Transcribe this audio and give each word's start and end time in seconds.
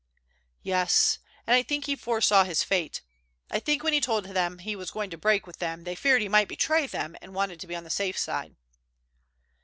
"Yes, 0.63 1.19
and 1.45 1.53
I 1.53 1.61
think 1.61 1.85
he 1.85 1.95
foresaw 1.95 2.43
his 2.43 2.63
fate. 2.63 3.01
I 3.51 3.59
think 3.59 3.83
when 3.83 3.93
he 3.93 4.01
told 4.01 4.25
them 4.25 4.57
he 4.57 4.75
was 4.75 4.89
going 4.89 5.11
to 5.11 5.15
break 5.19 5.45
with 5.45 5.59
them 5.59 5.83
they 5.83 5.93
feared 5.93 6.23
he 6.23 6.27
might 6.27 6.47
betray 6.47 6.87
them, 6.87 7.15
and 7.21 7.35
wanted 7.35 7.59
to 7.59 7.67
be 7.67 7.75
on 7.75 7.83
the 7.83 7.91
safe 7.91 8.17
side." 8.17 8.55